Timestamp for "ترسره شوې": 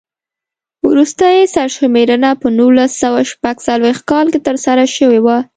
4.47-5.19